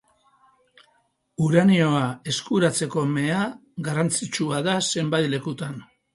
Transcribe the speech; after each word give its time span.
Uranioa 1.47 1.99
eskuratzeko 2.33 3.05
mea 3.13 3.45
garrantzitsua 3.91 4.65
da 4.71 4.77
zenbait 4.97 5.31
lekutan. 5.37 5.81